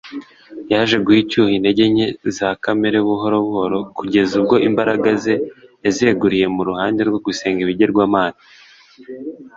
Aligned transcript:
yaje 0.71 0.95
guha 1.03 1.19
icyuho 1.23 1.49
intege 1.57 1.83
nke 1.93 2.07
za 2.37 2.49
kamere 2.63 2.97
buhoro 3.07 3.37
buhoro 3.45 3.79
kugeza 3.97 4.31
ubwo 4.39 4.55
imbaraga 4.67 5.09
ze 5.23 5.33
yazeguriye 5.83 6.45
mu 6.55 6.61
ruhande 6.69 7.01
rwo 7.09 7.19
gusenga 7.25 7.59
ibigirwamana 7.61 8.39